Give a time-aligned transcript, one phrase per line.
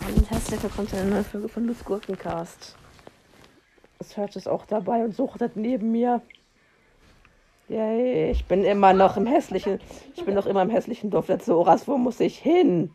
[0.00, 2.76] Und herzlich willkommen zu einer neuen Folge von Lutz Gurkencast.
[3.98, 6.20] Das hört es auch dabei und suchtet neben mir.
[7.68, 9.80] Yay, ich bin immer noch im hässlichen,
[10.14, 11.88] ich bin noch immer im hässlichen Dorf der Zoras.
[11.88, 12.94] Wo muss ich hin?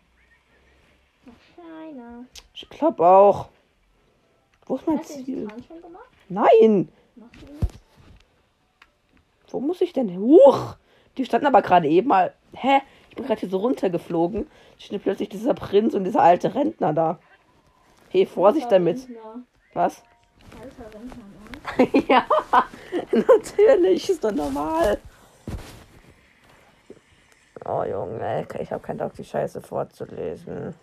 [2.54, 3.50] Ich glaube auch.
[4.66, 5.48] Wo ist mein Hast Ziel?
[6.30, 6.90] Nein!
[9.50, 10.10] Wo muss ich denn?
[10.10, 10.20] hin?
[10.20, 10.76] Huch!
[11.18, 12.34] Die standen aber gerade eben mal.
[12.54, 12.82] Hä?
[13.10, 14.48] Ich bin gerade hier so runtergeflogen.
[14.78, 17.20] Steht plötzlich dieser Prinz und dieser alte Rentner da.
[18.10, 19.00] Hey, Vorsicht damit.
[19.00, 19.44] Rentner.
[19.74, 20.04] Was?
[20.62, 22.04] Alter Rentner, ne?
[22.08, 22.26] ja,
[23.12, 24.98] natürlich, ist doch normal.
[27.66, 30.74] Oh Junge, ich habe keinen Bock, die Scheiße vorzulesen.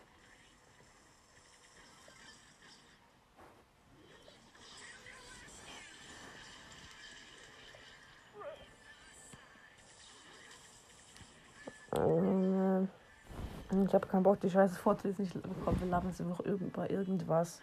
[13.86, 15.24] Ich habe keinen Bock, die Scheiße vorzulesen.
[15.24, 17.60] Ich bekomme, wir labern jetzt einfach über irgendwas.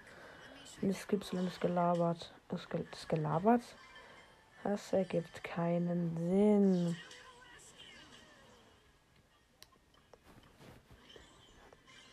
[0.82, 2.34] Nichts gibt's, sondern es gelabert.
[2.50, 3.62] Es, ge es gelabert?
[4.64, 6.96] Das ergibt keinen Sinn.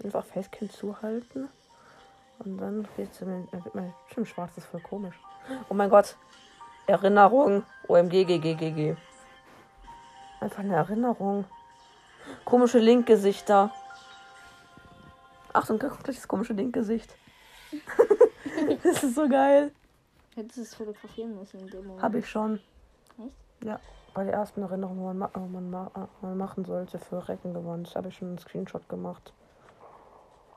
[0.03, 1.49] Einfach Facecam zuhalten.
[2.41, 4.55] Und dann wird dann wird mein schwarz.
[4.55, 5.19] Das ist voll komisch.
[5.69, 6.17] Oh mein Gott.
[6.87, 7.65] Erinnerung.
[7.89, 8.97] OMG, GGGG.
[10.41, 11.45] Einfach eine Erinnerung.
[12.49, 13.71] Komische Linkgesichter.
[15.53, 17.15] Achtung, guck gleich das komische Linkgesicht.
[18.83, 19.71] das ist so geil.
[20.35, 22.03] Hättest du es fotografieren müssen in dem Moment.
[22.03, 22.55] Habe ich schon.
[23.19, 23.65] Echt?
[23.65, 23.79] Ja,
[24.15, 27.29] bei der ersten Erinnerung, wo man, ma wo man, ma äh, man machen sollte für
[27.29, 27.85] Recken gewonnen.
[27.85, 29.35] Das habe ich schon einen Screenshot gemacht.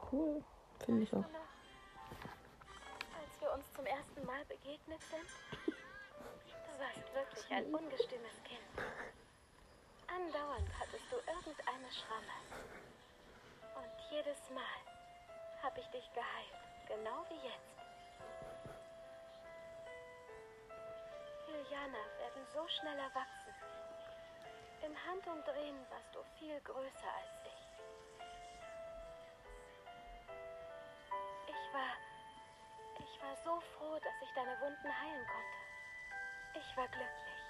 [0.09, 0.41] Cool.
[0.85, 1.25] Finde ich auch.
[3.19, 5.75] Als wir uns zum ersten Mal begegnet sind?
[6.47, 8.61] Du warst wirklich ein ungestümes Kind.
[10.13, 12.37] Andauernd hattest du irgendeine Schramme.
[13.75, 14.81] Und jedes Mal
[15.63, 17.71] habe ich dich geheilt, genau wie jetzt.
[21.47, 23.55] Juliana werden so schnell erwachsen.
[24.83, 27.61] Im Handumdrehen warst du viel größer als ich.
[31.47, 31.95] Ich war
[32.99, 36.59] ich war so froh, dass ich deine Wunden heilen konnte.
[36.59, 37.40] Ich war glücklich.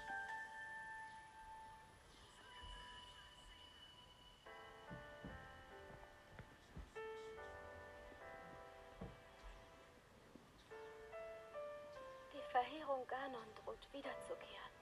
[12.82, 14.72] Verheerung Ganon droht wiederzukehren.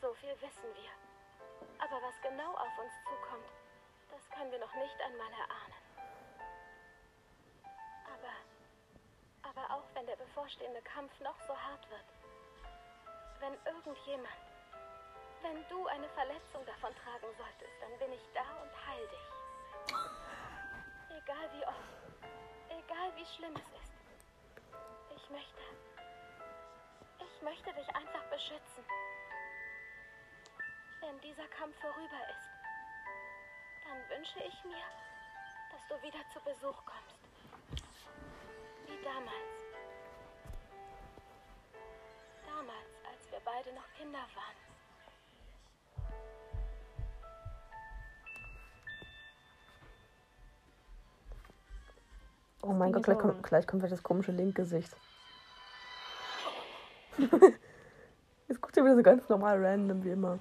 [0.00, 0.90] So viel wissen wir.
[1.78, 3.48] Aber was genau auf uns zukommt,
[4.10, 5.80] das können wir noch nicht einmal erahnen.
[8.04, 8.34] Aber
[9.48, 12.04] aber auch wenn der bevorstehende Kampf noch so hart wird,
[13.40, 14.44] wenn irgendjemand,
[15.42, 19.28] wenn du eine Verletzung davon tragen solltest, dann bin ich da und heil dich.
[21.16, 22.28] Egal wie oft,
[22.68, 23.94] egal wie schlimm es ist.
[25.16, 25.62] Ich möchte,
[27.34, 28.84] ich möchte dich einfach beschützen.
[31.00, 32.50] Wenn dieser Kampf vorüber ist,
[33.84, 34.84] dann wünsche ich mir,
[35.70, 37.84] dass du wieder zu Besuch kommst.
[38.86, 39.64] Wie damals.
[42.46, 44.56] Damals, als wir beide noch Kinder waren.
[52.62, 54.96] Oh mein Gott, gleich kommt, gleich kommt wieder das komische Linkgesicht.
[58.48, 60.38] Jetzt guckt er wieder so ganz normal random wie immer.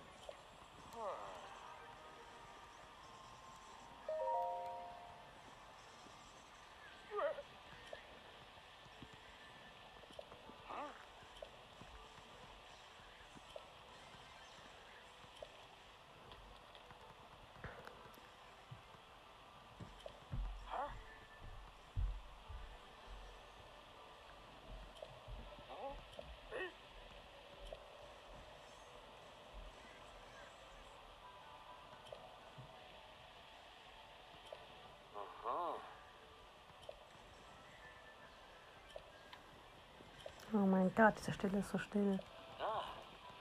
[40.53, 42.19] Oh mein Gott, diese Stelle ist so still.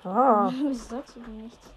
[0.05, 1.71] Ah, Wieso sagst du denn nichts?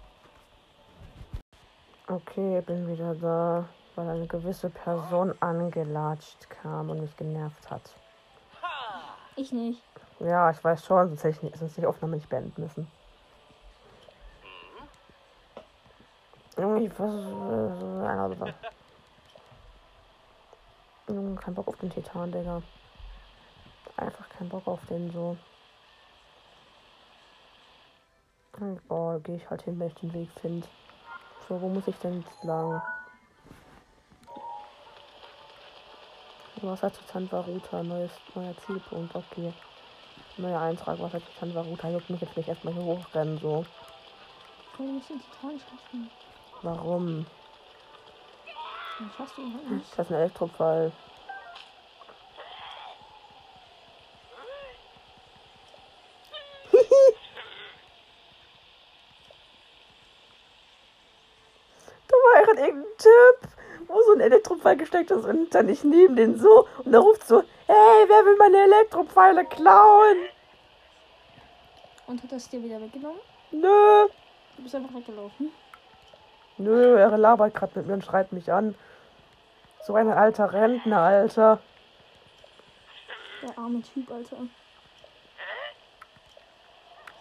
[2.08, 7.94] okay, bin wieder da, weil eine gewisse Person angelatscht kam und mich genervt hat.
[9.36, 9.82] Ich nicht.
[10.20, 12.90] Ja, ich weiß schon, sonst hätte ich nicht, sonst die Aufnahme nicht beenden müssen.
[16.56, 17.26] Irgendwie, was ist
[21.08, 22.62] Junge, kein Bock auf den Titan, Digga.
[23.96, 25.36] Einfach keinen Bock auf den so.
[28.58, 30.66] Und, Boah, gehe ich halt hin, wenn ich den Weg finde.
[31.48, 32.82] So, wo muss ich denn jetzt lang?
[36.62, 39.52] Wasserzustand Varuta, neues, neuer Zielpunkt, okay.
[40.38, 43.64] Neuer Eintrag, Wasserzustand Varuta, juckt mich jetzt nicht erstmal hier hochrennen, so.
[44.76, 46.10] Du musst den Titan schaffen.
[46.62, 47.26] Warum?
[48.98, 49.90] Dann schaffst du nicht.
[49.96, 50.92] Das ist ein Elektropfeil.
[62.08, 63.48] da war gerade irgendein Typ,
[63.86, 64.20] wo so ein
[64.66, 68.24] Elektropfeil gesteckt ist und dann ich neben den so und er ruft so, hey, wer
[68.24, 70.16] will meine Elektropfeile klauen?
[72.06, 73.20] Und hat das dir wieder weggenommen?
[73.50, 74.06] Nö.
[74.56, 75.52] Du bist einfach weggelaufen.
[76.58, 78.74] Nö, er labert gerade mit mir und schreit mich an.
[79.84, 81.60] So ein alter Rentner, Alter.
[83.42, 84.36] Der arme Typ, Alter.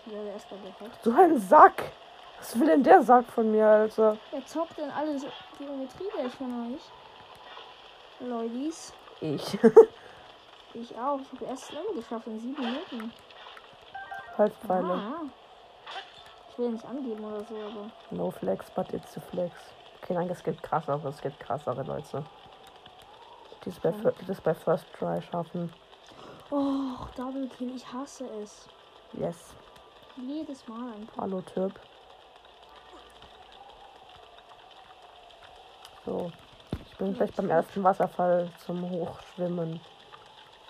[0.06, 1.04] Ich.
[1.04, 1.92] So ein Sack.
[2.38, 4.18] Was will denn der Sack von mir, Alter?
[4.32, 5.28] Wer zockt denn alle so
[5.58, 6.82] Geometrie gleich von euch?
[8.26, 8.94] Leulis.
[9.22, 9.58] Ich.
[10.78, 11.22] Ich auch.
[11.22, 13.14] Ich habe erst Level geschafft in sieben Minuten.
[14.38, 14.92] Halbpfeile.
[14.92, 15.22] Ah.
[16.52, 17.90] Ich will nicht angeben oder so, aber.
[18.12, 19.56] No flex, but it's a flex.
[20.02, 22.26] Okay, nein, es gibt krassere, es gibt krassere Leute.
[23.64, 25.72] Die es bei, die bei First Try schaffen.
[26.52, 27.74] Oh, Double Kill.
[27.74, 28.68] Ich hasse es.
[29.14, 29.56] Yes.
[30.18, 31.80] Jedes Mal ein Hallo, Typ.
[36.06, 36.32] So.
[36.96, 39.82] Ich bin gleich beim ersten Wasserfall zum Hochschwimmen.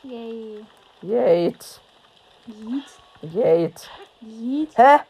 [0.01, 0.66] Yay.
[1.04, 1.80] Yate.
[2.48, 3.00] Yeet.
[3.22, 3.88] Yate.
[4.22, 4.75] Yeet.
[4.75, 5.01] Hä?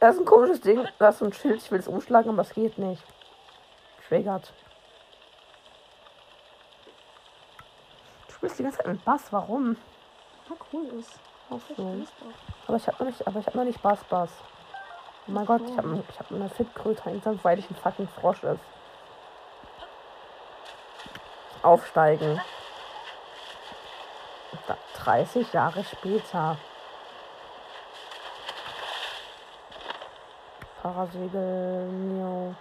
[0.00, 0.88] Das ist ein komisches Ding.
[0.98, 1.62] Das ist ein Schild.
[1.62, 3.04] Ich will es umschlagen, aber es geht nicht.
[4.08, 4.52] Triggert.
[8.26, 9.32] Du spielst die ganze Zeit mit Bass.
[9.32, 9.76] Warum?
[10.50, 11.12] Ja, cool ist.
[11.48, 12.06] Ach so.
[12.66, 14.30] Aber ich habe noch nicht, aber ich habe noch nicht Bass Bass.
[15.28, 18.42] Oh mein Gott, ich habe ich hab eine Fitkröte einsam, weil ich ein fucking Frosch
[18.42, 18.73] ist.
[21.64, 22.40] Aufsteigen.
[24.66, 26.56] Da, 30 Jahre später.
[30.82, 32.54] Parasegel, Neo.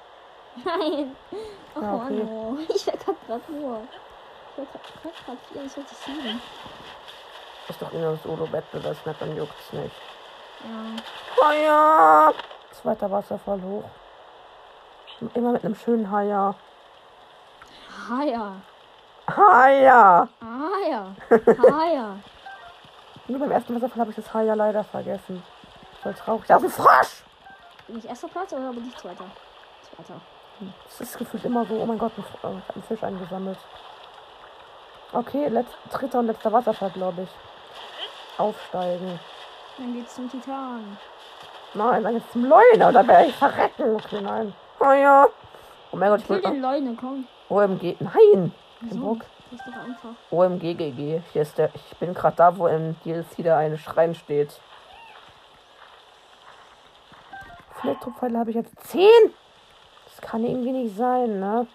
[0.64, 1.16] Nein.
[1.76, 2.24] Oh Ja, okay.
[2.24, 2.58] no.
[2.74, 3.82] Ich verkackt grad nur.
[4.56, 6.40] Ich verkackt grad 24-7.
[7.70, 9.96] Ist doch immer Solo-Wettbewerbsmap, dann juckt's nicht.
[10.64, 11.46] Ja.
[11.48, 12.34] Haier!
[12.72, 13.84] Zweiter Wasserfall hoch.
[15.34, 16.56] Immer mit einem schönen Haier.
[18.10, 18.56] Haier!
[19.36, 20.28] Ah ja.
[21.30, 22.16] Ah ja.
[23.28, 25.42] Nur beim ersten Wasserfall habe ich das Haier leider vergessen.
[26.02, 26.46] Voll traurig.
[26.48, 27.24] Da ist ein Frosch!
[27.88, 29.26] Bin ich erster Platz oder bin ich zweiter?
[29.82, 30.20] Zweiter.
[30.86, 31.76] Das ist gefühlt immer so.
[31.76, 33.58] Oh mein Gott, äh, ich habe einen Fisch eingesammelt.
[35.14, 37.30] Okay, letz, dritter und letzter Wasserfall, glaube ich.
[38.40, 39.20] Aufsteigen.
[39.78, 40.98] Dann geht's zum Titan.
[41.74, 43.96] Nein, dann jetzt zum Leune, oder werde ich verrecken.
[43.96, 44.54] Okay, nein.
[44.80, 45.30] Haier!
[45.92, 47.28] Oh mein Gott, ich Ich will will den Leune, komm.
[47.50, 47.96] OMG.
[48.00, 48.54] Nein!
[48.84, 49.00] Wieso?
[49.00, 49.26] Bock.
[49.52, 50.10] Das ist doch einfach.
[50.32, 51.22] OMGGG.
[51.32, 51.70] Hier ist der.
[51.74, 54.60] Ich bin gerade da, wo im DLC der eine Schrein steht.
[57.84, 59.10] Elektropfeile habe ich jetzt 10.
[60.06, 61.68] Das kann irgendwie nicht sein, ne?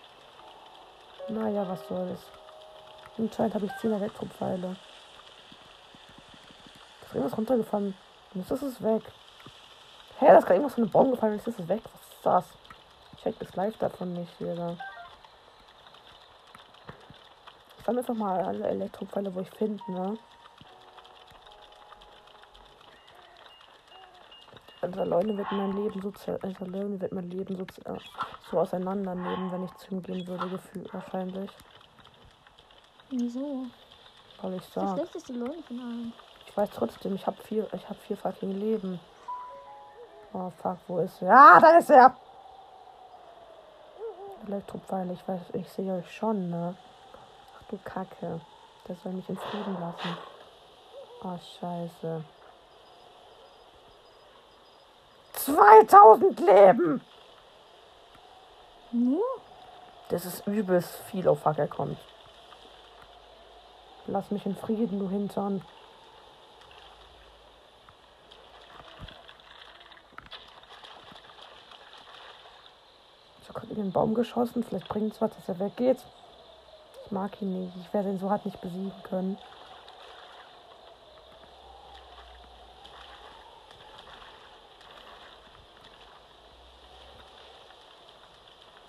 [1.28, 2.26] Naja, was soll's.
[3.18, 4.76] Anscheinend habe ich 10 Elektropfeile.
[7.04, 7.94] Ist irgendwas runtergefallen?
[8.34, 9.02] Jetzt ist es weg.
[10.18, 11.34] Hä, da ist gerade irgendwas von einem Baum gefallen.
[11.34, 11.82] Jetzt ist es weg.
[11.84, 12.44] Was ist das?
[13.16, 14.76] Ich check das live davon nicht wieder.
[17.88, 20.18] Ich sammle einfach mal alle Elektropfeile, wo ich finde, ne?
[24.82, 27.98] Also Leute wird mein Leben so also Leute wird mein Leben so, zer-
[28.50, 31.50] so auseinandernehmen, wenn ich zu ihm gehen würde, gefühlt wahrscheinlich.
[33.08, 33.64] Wieso?
[34.42, 34.98] Weil ich Das sag.
[34.98, 36.12] schlechteste Leune von allen.
[36.46, 39.00] Ich weiß trotzdem, ich habe vier, ich habe vier fucking Leben.
[40.34, 41.32] Oh fuck, wo ist er?
[41.34, 42.14] Ah, da ist er!
[44.46, 46.74] Elektropfeile, ich weiß, ich sehe euch schon, ne?
[47.68, 48.40] Du Kacke.
[48.86, 50.16] Der soll mich in Frieden lassen.
[51.22, 52.24] Oh scheiße.
[55.34, 57.00] 2000 Leben!
[58.92, 59.24] Nur?
[60.08, 61.98] Das ist übelst viel, oh fuck, er kommt.
[64.06, 65.62] Lass mich in Frieden, du Hintern.
[73.42, 74.64] Ich habe gerade in den Baum geschossen.
[74.64, 75.98] Vielleicht bringt es was, dass er weggeht.
[77.08, 77.74] Ich mag ihn nicht.
[77.74, 79.38] Ich werde ihn so hart nicht besiegen können.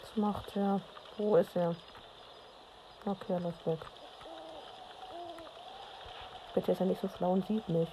[0.02, 0.82] Was macht er?
[1.16, 1.74] Wo ist er?
[3.06, 3.80] Okay, er läuft weg.
[6.54, 7.88] Bitte ist er nicht so schlau und sieht mich.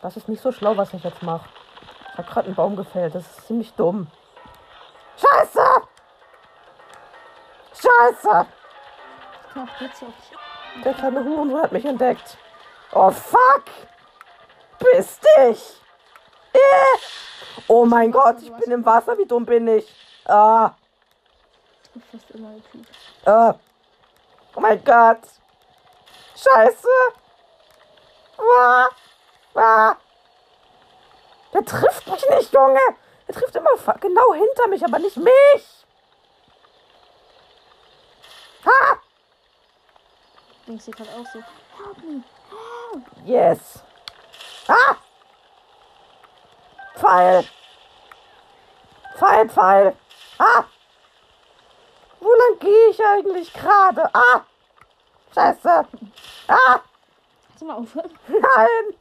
[0.00, 1.46] Das ist nicht so schlau, was ich jetzt mache.
[2.12, 3.14] Ich habe gerade einen Baum gefällt.
[3.14, 4.10] Das ist ziemlich dumm.
[5.20, 5.82] Scheiße!
[7.74, 8.46] Scheiße!
[9.54, 10.82] Ach, jetzt auch.
[10.84, 12.38] Der kleine Hurensohn hat mich entdeckt.
[12.92, 13.64] Oh, fuck!
[14.78, 15.82] Piss dich!
[16.52, 16.98] Äh.
[17.68, 19.16] Oh mein Gott, ich bin im Wasser.
[19.18, 19.94] Wie dumm bin ich?
[20.24, 20.74] Ah,
[23.24, 23.54] ah.
[24.54, 25.20] Oh mein Gott.
[26.36, 26.88] Scheiße.
[28.38, 28.88] Ah,
[29.54, 29.96] ah.
[31.52, 32.80] Der trifft mich nicht, Junge.
[33.30, 33.70] Der trifft immer
[34.00, 35.86] genau hinter mich, aber nicht mich.
[38.64, 38.96] Ah!
[40.66, 41.38] Denkst du gerade auch so,
[41.78, 42.24] help me.
[43.24, 43.84] Yes.
[44.66, 44.96] Ah!
[46.96, 47.44] Pfeil.
[49.16, 49.96] Pfeil, Pfeil.
[50.38, 50.64] Ah!
[52.18, 54.10] Wo lang gehe ich eigentlich gerade?
[54.12, 54.44] Ah!
[55.32, 55.86] Scheiße.
[56.48, 56.80] Ah!
[57.46, 58.18] Kannst du mal aufhören?
[58.26, 58.96] Nein.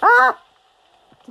[0.00, 0.34] Ah!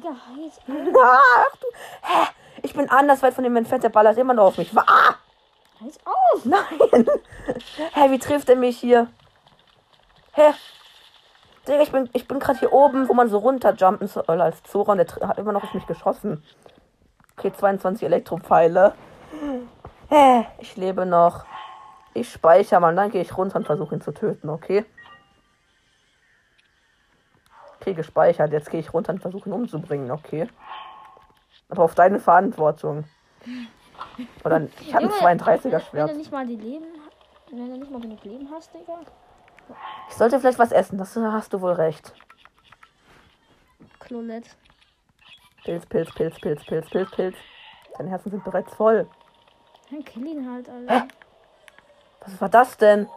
[0.04, 0.60] Digga, heiß.
[0.68, 1.68] Ach du.
[2.02, 2.28] Hä?
[2.62, 3.84] Ich bin anders weit von dem entfernt.
[3.84, 4.72] Der ballert immer noch auf mich.
[4.78, 5.16] Ah!
[5.82, 6.46] Heiß auf!
[6.46, 6.64] Nein.
[7.94, 9.08] Hä, wie trifft er mich hier?
[10.34, 10.54] Hä?
[11.68, 14.94] Digga, ich bin, ich bin gerade hier oben, wo man so runterjumpen soll als Zora
[14.94, 16.44] und der hat immer noch auf mich geschossen.
[17.38, 18.94] Okay, 22 Elektropfeile.
[20.10, 21.46] Hä, ich lebe noch.
[22.14, 24.86] Ich speichere mal dann gehe ich runter und versuche ihn zu töten, okay?
[27.84, 28.54] Okay, gespeichert.
[28.54, 30.48] Jetzt gehe ich runter und versuche ihn umzubringen, okay?
[31.68, 33.04] Aber auf deine Verantwortung.
[34.46, 36.12] Oder ich habe ein Junge, 32er Wenn Schwert.
[36.12, 36.86] du nicht mal die Leben,
[37.52, 39.00] wenn du nicht mal genug Leben hast, Digga.
[40.08, 42.14] Ich sollte vielleicht was essen, das hast du wohl recht.
[44.00, 44.56] Klolett.
[45.66, 47.36] Pilz, Pilz, Pilz, Pilz, Pilz, Pilz, Pilz.
[47.98, 49.10] Deine Herzen sind bereits voll.
[49.92, 51.08] Dann kill ihn halt, Alter.
[52.22, 53.10] Was war das denn?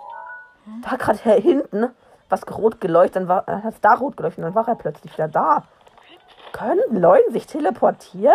[0.83, 1.95] War gerade hinten
[2.29, 5.13] was rot geleuchtet, dann war äh, hat es da rot geleuchtet, dann war er plötzlich
[5.13, 5.65] wieder da.
[6.53, 8.35] Können Leute sich teleportieren?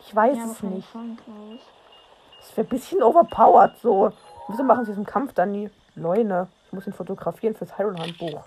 [0.00, 0.88] Ich weiß Ja, es nicht.
[2.38, 4.12] Das wäre ein bisschen overpowered so.
[4.48, 5.70] Wieso machen sie diesen Kampf dann nie?
[5.94, 6.48] Leune.
[6.66, 8.44] Ich muss ihn fotografieren fürs Hyrule-Handbuch.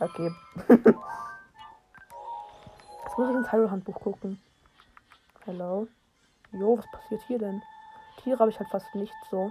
[0.00, 0.30] Okay.
[0.68, 0.94] Jetzt
[3.18, 4.40] muss ich ins Hyrule-Handbuch gucken.
[5.44, 5.88] Hello.
[6.52, 7.62] Jo, was passiert hier denn?
[8.22, 9.50] Tiere habe ich halt fast nicht so.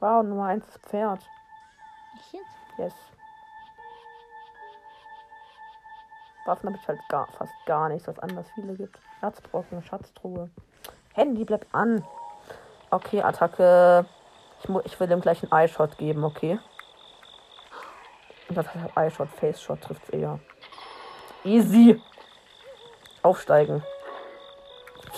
[0.00, 1.20] Wow, Nummer 1 ist Pferd.
[2.18, 2.78] Ich jetzt?
[2.78, 2.94] Yes.
[6.46, 8.98] Waffen habe ich halt gar, fast gar nichts, was anders viele gibt.
[9.20, 10.50] Herzbrocken, Schatztruhe.
[11.14, 12.04] Handy bleibt an.
[12.90, 14.06] Okay, Attacke.
[14.62, 16.58] Ich, ich will dem gleich einen Eye-Shot geben, okay?
[18.48, 20.38] Und das heißt Eye-Shot, Face-Shot trifft eher.
[21.44, 22.00] Easy.
[23.22, 23.82] Aufsteigen.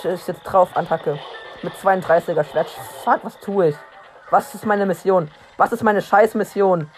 [0.02, 1.19] Ist jetzt drauf, Attacke.
[1.62, 2.71] Mit 32er Schwert.
[3.05, 3.76] Fuck, was tue ich?
[4.31, 5.31] Was ist meine Mission?
[5.58, 6.88] Was ist meine scheiß Mission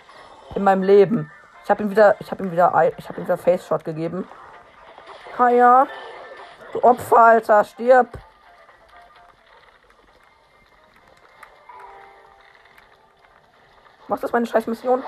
[0.55, 1.33] in meinem Leben?
[1.65, 4.29] Ich habe ihm wieder, ich habe ihm wieder, ich habe ihm wieder Face Shot gegeben.
[5.35, 5.87] Kaya,
[6.73, 8.09] du Opfer, Alter, stirb.
[14.09, 15.03] Was ist meine scheiß Mission?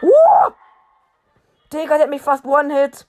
[0.00, 0.50] Uh!
[1.72, 3.06] Digga, der hat mich fast One-Hit.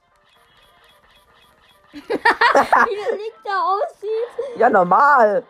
[1.94, 4.58] Wie der Lick da aussieht.
[4.58, 5.46] Ja, normal.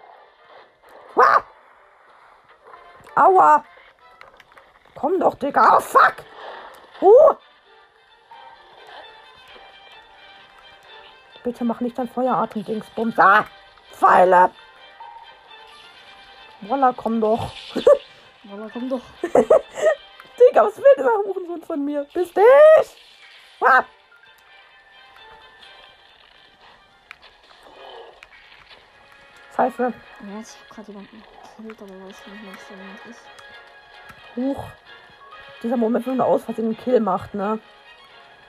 [1.15, 1.41] Ah!
[3.15, 3.63] Aua.
[4.99, 5.77] Komm doch, Digga.
[5.77, 6.15] Oh, fuck.
[7.01, 7.35] Uh.
[11.43, 13.13] Bitte mach nicht dein Feueratem-Dingsbums.
[13.19, 13.45] Ah,
[13.91, 14.49] Pfeile.
[16.61, 17.51] Voila, komm doch.
[18.51, 19.01] Aber komm doch.
[19.21, 22.07] Digga, was will dieser Hurensohn von mir?
[22.13, 22.97] Bist dich.
[23.61, 23.83] Ah.
[29.55, 29.83] Scheiße.
[29.83, 31.23] Ja, ich hab gerade jemanden
[31.57, 33.21] gekillt, aber weiß nicht, was jemand ist.
[34.35, 34.63] Huch.
[35.63, 37.59] Dieser Moment, wenn man aus Versehen einen Kill macht, ne?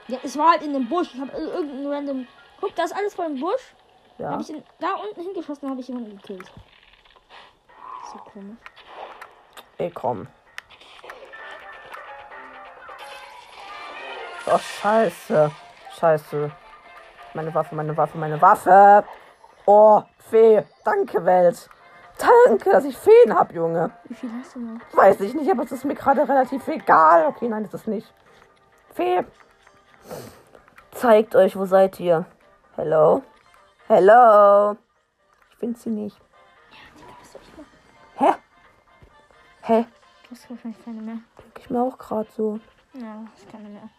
[0.07, 1.13] Ja, es war halt in dem Busch.
[1.13, 2.27] Ich hab ir- irgendeinen random.
[2.61, 3.73] Guck, da ist alles voll im Busch.
[4.17, 4.31] Ja.
[4.31, 6.51] Hab ich ihn da unten hingeschossen, habe ich jemanden gekillt.
[8.11, 8.57] So komisch.
[9.77, 10.27] Ey, komm.
[14.51, 15.51] Oh, scheiße.
[15.99, 16.51] Scheiße.
[17.33, 19.03] Meine Waffe, meine Waffe, meine Waffe.
[19.65, 20.63] Oh, Fee.
[20.83, 21.69] Danke, Welt.
[22.19, 23.91] Danke, dass ich Feen hab, Junge.
[24.05, 24.79] Wie viel hast du noch?
[24.93, 27.27] Weiß ich nicht, aber es ist mir gerade relativ egal.
[27.27, 28.13] Okay, nein, das ist nicht.
[28.93, 29.23] Fee.
[30.91, 32.25] Zeigt euch, wo seid ihr?
[32.75, 33.23] Hello?
[33.87, 34.75] Hello?
[35.51, 36.17] Ich finde sie nicht.
[37.19, 37.69] Was soll ich machen?
[38.17, 38.33] Hä?
[39.61, 39.85] Hä?
[40.23, 41.19] Du hast wahrscheinlich keine mehr.
[41.37, 42.59] Denke ich mir auch gerade so.
[42.93, 43.89] Ja, ist keine mehr.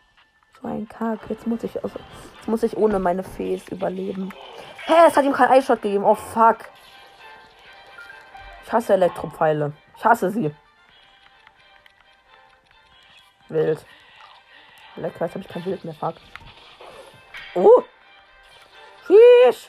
[0.60, 1.20] So ein Kack.
[1.30, 1.98] Jetzt muss ich, also,
[2.36, 4.30] jetzt muss ich ohne meine Fees überleben.
[4.84, 6.04] Hä, es hat ihm keinen Eishot gegeben.
[6.04, 6.58] Oh fuck.
[8.70, 9.72] Ich hasse Elektropfeile.
[9.96, 10.54] Ich hasse sie.
[13.48, 13.84] Wild.
[14.94, 15.94] Lecker, jetzt habe ich kein Wild mehr.
[15.94, 16.14] Fuck.
[17.56, 17.82] Oh!
[19.02, 19.68] Fisch!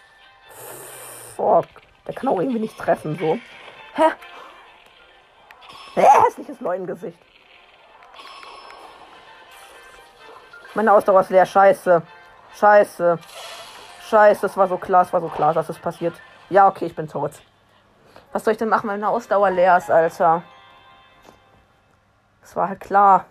[1.36, 1.65] Fuck.
[2.05, 3.39] Der kann auch irgendwie nicht treffen, so.
[3.96, 4.12] Hä?
[5.96, 6.08] Hä?
[6.27, 7.17] Hässliches Leutengesicht.
[10.75, 11.48] Meine Ausdauer ist leer.
[11.48, 12.03] Scheiße.
[12.53, 13.17] Scheiße.
[14.12, 16.13] Scheiße, das war so klar, es war so klar, dass es passiert.
[16.51, 17.31] Ja, okay, ich bin tot.
[18.31, 20.43] Was soll ich denn machen, wenn meine Ausdauer leer ist, Alter?
[22.41, 23.25] Das war halt klar.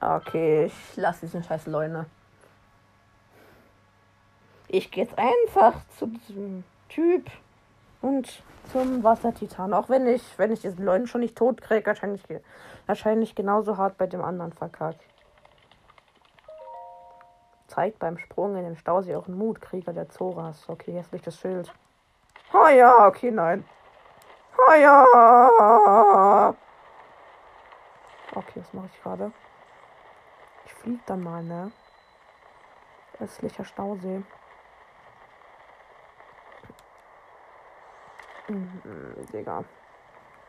[0.00, 2.06] Okay, ich lasse diesen scheiß Leune.
[4.68, 7.30] Ich gehe jetzt einfach zu diesem Typ
[8.00, 9.72] und zum Wassertitan.
[9.72, 12.22] Auch wenn ich, wenn ich diesen Leuten schon nicht tot kriege, wahrscheinlich,
[12.86, 15.00] wahrscheinlich genauso hart bei dem anderen verkackt.
[17.66, 20.68] Zeigt beim Sprung in den Stausee auch Mut, Krieger der Zoras.
[20.68, 21.72] Okay, jetzt liegt das Schild.
[22.52, 23.64] Oh ja, okay, nein.
[24.56, 26.54] Oh ja.
[28.34, 29.32] Okay, was mache ich gerade?
[30.64, 31.70] Ich fliege dann mal, ne?
[33.20, 34.22] Östlicher Stausee.
[38.48, 38.82] Mhm,
[39.32, 39.64] Digga.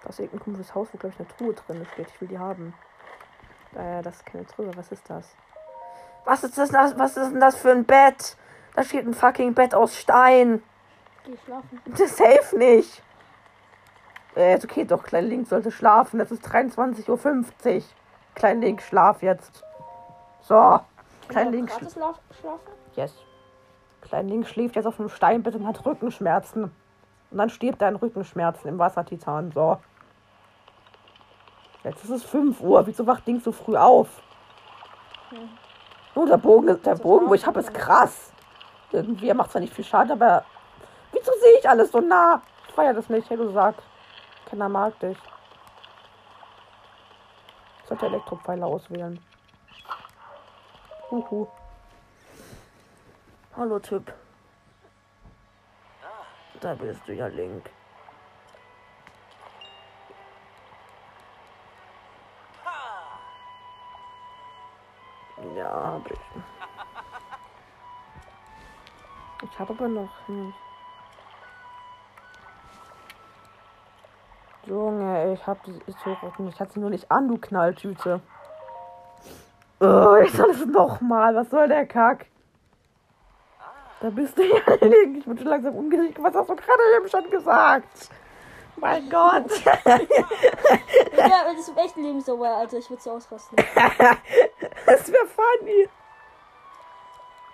[0.02, 2.08] Da ist irgendein komisches Haus, wo, glaube ich, eine Truhe drin steht.
[2.10, 2.74] Ich will die haben.
[3.76, 4.72] Äh, das ist keine Truhe.
[4.76, 5.36] Was ist das?
[6.26, 6.74] Was ist das?
[6.74, 8.38] Was ist denn das für ein Bett?
[8.76, 10.64] Da steht ein fucking Bett aus Stein.
[11.38, 11.82] Schlafen.
[11.98, 13.04] Das safe nicht.
[14.36, 16.20] Äh, ist okay, doch, Klein Link sollte schlafen.
[16.20, 17.08] Es ist 23.50
[17.78, 17.84] Uhr.
[18.36, 19.64] Klein Link, schlaf jetzt.
[20.42, 20.80] So.
[21.28, 22.72] Klein Link, schla schlafen?
[22.96, 23.14] yes.
[24.02, 26.64] Klein Link schläft jetzt auf einem Steinbett und hat Rückenschmerzen.
[27.32, 29.52] Und dann stirbt er an Rückenschmerzen im Wassertitan.
[29.52, 29.78] So.
[31.84, 32.86] Jetzt ist es 5 Uhr.
[32.88, 34.08] Wieso wacht Ding so früh auf?
[35.30, 35.50] Hm.
[36.16, 38.32] Oh, der Bogen, ist- der Bogen, wo ich habe, ist krass.
[38.92, 40.44] Irgendwie, er macht zwar nicht viel Schaden, aber
[41.20, 42.42] wieso sehe ich alles so nah?
[42.68, 43.76] Ich feier das nicht, hey, du sag.
[44.46, 45.18] Keiner mag dich.
[47.82, 49.24] Ich sollte Elektropfeile auswählen.
[51.12, 51.48] Huhu.
[53.56, 54.14] Hallo, Typ.
[56.62, 57.70] Da bist du ja, Link.
[65.56, 66.20] Ja, hab ich.
[69.42, 70.69] Ich habe aber noch nicht.
[74.70, 75.80] Junge, ich hab die.
[75.88, 78.22] Ich, ich hatte sie nur nicht an, du Knalltüte.
[79.80, 81.36] Oh, ich soll es nochmal.
[81.36, 82.28] Was soll der Kack?
[84.00, 85.18] Da bist du ja Link.
[85.18, 86.24] Ich bin schon langsam ungesichert.
[86.24, 88.10] Was hast du gerade eben schon gesagt?
[88.76, 89.50] Mein Gott.
[91.18, 93.58] Ja, das ist im echten Leben so, Alter, ich würde so ausrasten.
[94.86, 95.90] Das wäre funny.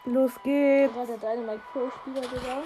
[0.05, 0.93] Los geht's.
[0.93, 2.61] Gerade der Dynamite Pro Spieler, Digga.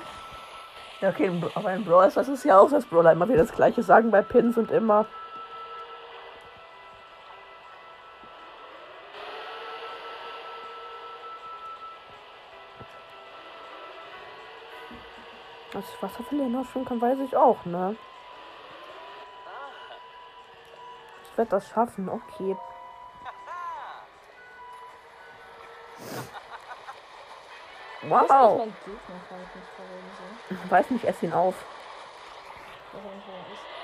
[1.01, 3.81] Ja, okay, aber in Brawl Stars ist ja auch, dass Brawler immer wieder das gleiche
[3.83, 5.05] sagen bei Pins und immer.
[15.71, 17.95] Ich Wasser verlieren ausschwimmen kann, weiß ich auch, ne?
[21.23, 22.57] Ich werde das schaffen, okay.
[28.09, 28.67] Wow.
[30.49, 30.71] ich.
[30.71, 31.55] Weiß nicht, ess ihn auf.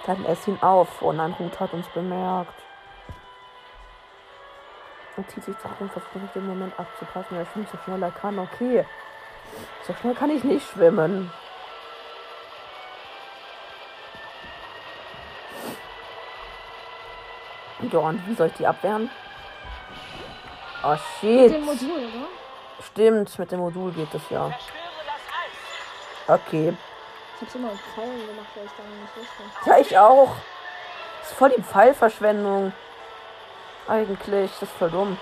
[0.05, 1.01] Dann ess ihn auf.
[1.01, 2.53] Oh nein, Hut hat uns bemerkt.
[5.17, 7.37] Und zieht sich zurück und versucht den Moment abzupassen.
[7.37, 8.37] Er schwimmt so schnell er kann.
[8.37, 8.85] Okay.
[9.83, 11.31] So schnell kann ich nicht schwimmen.
[17.91, 19.09] Ja, und wie soll ich die abwehren?
[20.83, 21.53] Oh Mit shit.
[21.53, 22.44] dem Modul, oder?
[22.83, 24.51] Stimmt, mit dem Modul geht es ja.
[26.27, 26.75] Okay.
[27.35, 29.69] Ich hab's immer mit Pfeilen gemacht, weil ich da nicht wusste.
[29.69, 30.35] Ja, ich auch.
[31.19, 32.73] Das ist voll die Pfeilverschwendung.
[33.87, 34.51] Eigentlich.
[34.51, 35.17] Das ist voll dumm.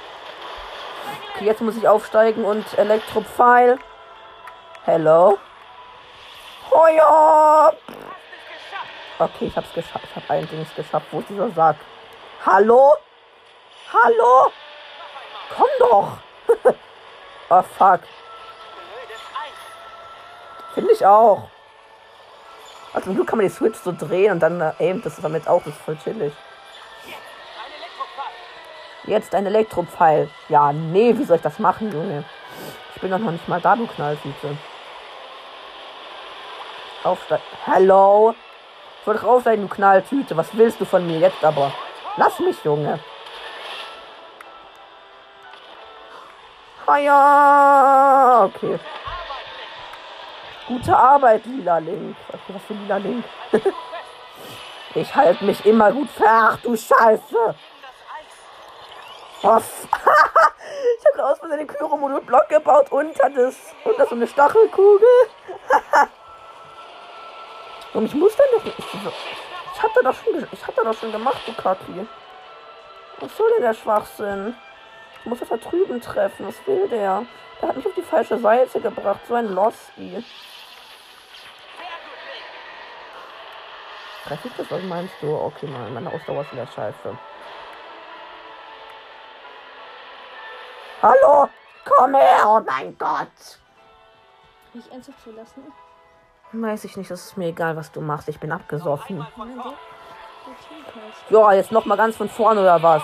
[1.34, 3.80] Okay, jetzt muss ich aufsteigen und Elektropfeil.
[4.86, 5.38] Hello?
[6.72, 7.72] Oh ja!
[9.20, 10.06] Okay, ich hab's geschafft.
[10.10, 11.08] Ich hab ein Ding geschafft.
[11.12, 11.78] Wo ist dieser Sack?
[12.46, 12.96] Hallo?
[13.92, 14.52] Hallo?
[15.56, 16.18] Komm doch!
[17.50, 18.02] oh fuck.
[20.74, 21.50] Finde ich auch.
[22.94, 25.48] Also zum Glück kann man die Switch so drehen und dann äh, aimt das damit
[25.48, 25.64] auch.
[25.64, 26.34] Das ist voll chillig.
[29.06, 30.30] Jetzt ein Elektropfeil.
[30.48, 32.24] Ja, nee, wie soll ich das machen, Junge?
[32.96, 34.58] Ich bin doch noch nicht mal da, du Knalltüte.
[37.04, 37.44] Aufsteigen.
[37.68, 38.34] Hallo?
[39.02, 40.38] Ich wollte raufsteigen, du Knalltüte.
[40.38, 41.74] Was willst du von mir jetzt aber?
[42.16, 43.00] Lass mich, Junge.
[46.88, 48.80] Ja, okay.
[50.68, 52.16] Gute Arbeit, Lila Link.
[52.30, 53.26] Okay, was für Lila Link?
[54.96, 56.58] ich halte mich immer gut fern.
[56.64, 57.56] Du Scheiße.
[59.42, 59.64] Was?
[59.88, 63.58] ich habe aus Versehen den Kyro-Modul-Block gebaut und hat es.
[63.84, 65.08] Und das so eine Stachelkugel.
[67.94, 68.80] und ich muss dann doch nicht.
[69.76, 72.08] Ich hab da doch schon, ich hab da doch schon gemacht, du Kaki.
[73.20, 74.56] Was soll denn der Schwachsinn?
[75.24, 76.48] Ich muss das da drüben treffen.
[76.48, 77.26] Was will der?
[77.62, 79.22] Der hat mich auf die falsche Seite gebracht.
[79.26, 80.22] So ein Losty.
[84.26, 84.70] Treffe ich das?
[84.70, 85.34] Was meinst du?
[85.34, 87.18] Okay, Mann, meine Ausdauer ist wieder scheiße.
[91.02, 91.50] Hallo!
[91.86, 92.44] Komm her!
[92.46, 93.60] Oh mein Gott!
[94.74, 95.64] Mich ernsthaft zu lassen.
[96.52, 98.28] Weiß ich nicht, das ist mir egal, was du machst.
[98.28, 99.26] Ich bin abgesoffen.
[101.30, 103.04] Ja, jetzt noch mal ganz von vorne oder was?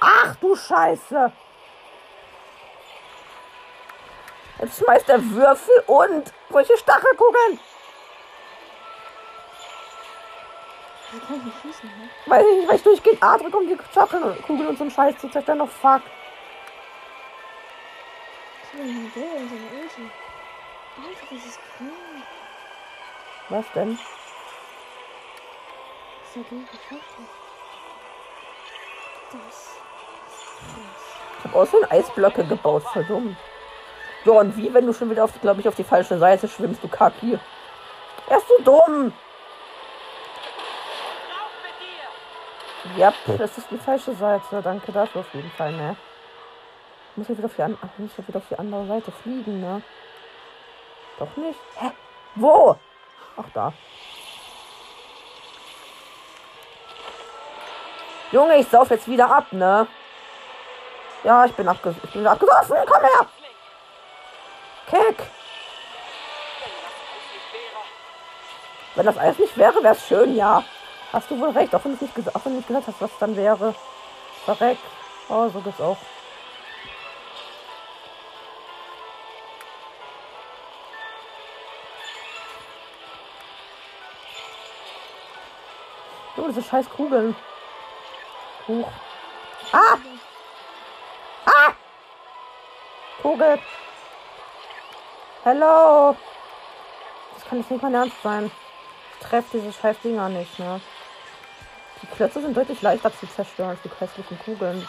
[0.00, 1.32] Ach du Scheiße!
[4.60, 7.60] Jetzt schmeißt er Würfel und solche Stachelkugeln.
[11.12, 12.10] Wie kann ich nicht schießen, ne?
[12.26, 15.18] Weiß ich nicht, weil ich durchgehend A drücke, um die Stachelkugeln und so einen Scheiß
[15.18, 15.58] zu zerstören.
[15.58, 16.02] Noch fuck.
[23.48, 23.98] Was denn
[26.22, 27.26] das ist geschafft hat.
[29.32, 29.80] Das
[31.38, 33.36] Ich habe außerdem Eisblöcke gebaut, verdammt.
[34.24, 36.82] Ja, und wie, wenn du schon wieder, auf, glaube ich, auf die falsche Seite schwimmst,
[36.82, 37.38] du Kaki?
[38.28, 39.12] Er ist so dumm.
[42.96, 44.60] Ja, das ist die falsche Seite.
[44.62, 45.96] Danke dafür auf jeden Fall, ne?
[47.10, 49.82] Ich muss ja wieder auf die, wieder auf die andere Seite fliegen, ne?
[51.18, 51.58] Doch nicht.
[51.76, 51.90] Hä?
[52.34, 52.76] Wo?
[53.36, 53.72] Ach, da.
[58.32, 59.86] Junge, ich sauf jetzt wieder ab, ne?
[61.24, 62.76] Ja, ich bin, abges ich bin wieder abgesoffen.
[62.86, 63.26] Komm her.
[64.88, 65.16] Keck.
[68.94, 70.64] Wenn das Eis nicht wäre, wäre es schön, ja.
[71.12, 73.10] Hast du wohl recht, auch wenn du nicht, ges- auch wenn nicht gesagt hast, was
[73.18, 73.74] dann wäre.
[74.44, 74.78] Verreck.
[75.28, 75.96] Oh, so geht's auch.
[86.36, 87.36] Oh, diese scheiß Kugeln.
[88.68, 88.88] Huch.
[89.72, 89.98] Ah!
[93.22, 93.58] Kugel.
[95.44, 96.16] Hello.
[97.34, 98.50] Das kann jetzt nicht mein Ernst sein.
[99.12, 100.80] Ich treffe diese scheiß Dinger nicht, ne?
[102.02, 104.88] Die Klötze sind deutlich leichter zu zerstören als die hässlichen Kugeln.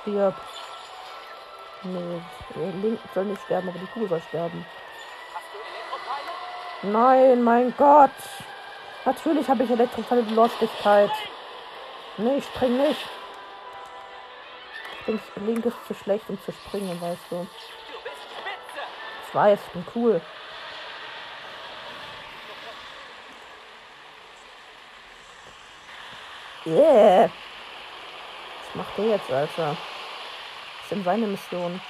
[0.00, 0.34] Stirb.
[1.82, 2.20] Nee,
[2.82, 4.64] Link soll nicht sterben, aber die Kugel soll sterben.
[6.82, 8.10] Nein, mein Gott.
[9.04, 11.10] Natürlich habe ich Elektrofall und Lostigkeit.
[12.18, 13.00] Nee, ich spring nicht.
[15.08, 17.46] Ich bin, Link ist zu schlecht, um zu springen, weißt du.
[19.28, 20.20] Ich weiß, ich bin cool.
[26.64, 27.30] Yeah.
[28.66, 29.68] Was macht der jetzt, Alter?
[29.68, 31.80] Was ist denn seine Mission?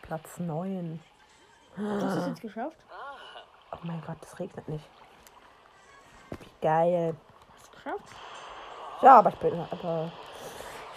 [0.00, 1.02] Platz 9.
[1.76, 2.78] Du hast es jetzt geschafft?
[3.72, 4.88] Oh mein Gott, es regnet nicht.
[6.30, 7.14] Wie geil.
[7.82, 8.14] Geschafft?
[9.02, 10.12] Ja, aber ich bin aber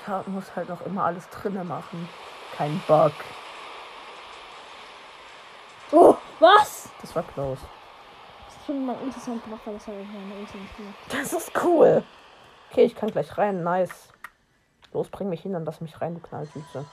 [0.02, 2.08] ich hab- muss halt noch immer alles drinne machen.
[2.56, 3.12] Kein Bug.
[5.92, 6.90] Oh, was?
[7.02, 7.62] Das war close.
[8.46, 10.96] Das ist schon mal interessant gemacht, weil das habe ich meine Ulti nicht gemacht.
[11.10, 12.04] Das ist cool.
[12.72, 13.64] Okay, ich kann gleich rein.
[13.64, 14.10] Nice.
[14.94, 16.86] Los, bring mich hin und lass mich rein, du Knalltüte.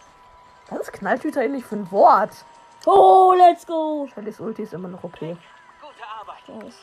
[0.81, 2.45] Ist Knalltüte eigentlich für ein Wort?
[2.87, 4.09] Oh, let's go!
[4.13, 5.37] Shellys Ulti ist immer noch okay.
[5.81, 6.43] Gute Arbeit.
[6.47, 6.77] Das.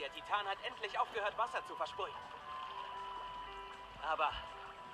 [0.00, 2.14] Der Titan hat endlich aufgehört, Wasser zu versprühen.
[4.10, 4.30] Aber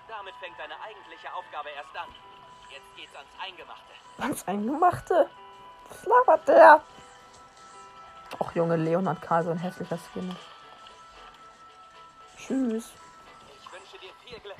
[0.08, 2.08] damit fängt deine eigentliche Aufgabe erst an.
[2.70, 3.92] Jetzt geht's ans Eingemachte.
[4.18, 5.30] Ganz Eingemachte.
[5.88, 6.80] Was labert der?
[8.40, 10.34] Och, Junge, Leonard Karl, so ein hässlicher Skin.
[12.36, 12.92] Tschüss.
[13.62, 14.56] Ich wünsche dir viel Glück.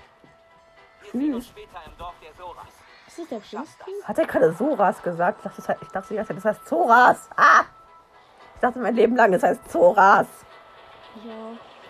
[1.03, 2.69] Wir sehen uns später im Dorf der Soras.
[3.07, 4.09] Ist das der?
[4.09, 5.39] Hat er gerade Soras gesagt?
[5.39, 7.31] Ich dachte, das heißt, ich dachte die ganze Zeit, das heißt Zoras.
[7.37, 7.65] Ah!
[8.55, 10.27] Ich dachte mein Leben lang, es heißt Zoras.
[11.25, 11.33] Ja,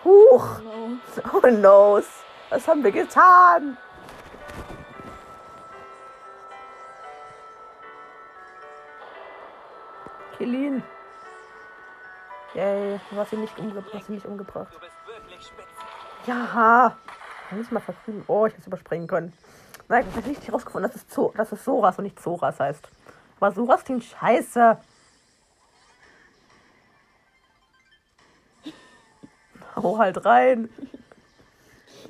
[0.03, 0.59] Huch.
[0.59, 0.99] no.
[1.33, 2.01] Oh no.
[2.49, 3.77] Was haben wir getan?
[10.37, 10.83] Kill ihn.
[12.53, 14.73] Yay, du hast ihn nicht, umge du hast ihn nicht umgebracht.
[14.73, 15.69] Du bist wirklich spitze.
[16.27, 16.97] Ja.
[17.59, 18.23] Ich mal verkühlen.
[18.27, 19.33] Oh, ich hätte es überspringen können.
[19.87, 22.89] Nein, ich habe nicht herausgefunden, dass es, Zo dass es Soras und nicht Zoras heißt.
[23.37, 24.77] Aber Soras klingt scheiße.
[29.75, 30.69] Hau halt rein.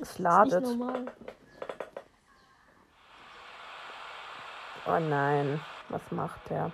[0.00, 0.62] Nicht ladet.
[0.64, 1.06] normal.
[4.86, 5.60] Oh nein.
[5.88, 6.70] Was macht der?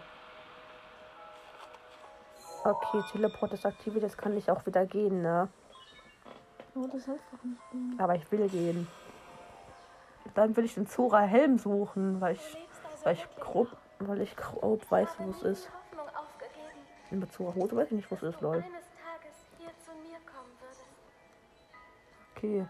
[2.64, 5.48] Okay, Teleport ist aktiviert, jetzt kann ich auch wieder gehen, ne?
[6.74, 8.00] Oh, das hilft doch nicht.
[8.00, 8.86] Aber ich will gehen.
[10.34, 12.56] Dann will ich den Zora Helm suchen, weil ich,
[13.02, 15.70] weil ich grob, weil ich grob weiß, wo es ist.
[17.10, 18.64] In Bezug auf Hose weiß ich nicht, wo es ist, lol.
[18.64, 18.88] würdest.
[22.36, 22.66] Okay.